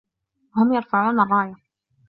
هم 0.55 0.73
يرفعون 0.73 1.19
الرّاية. 1.19 1.55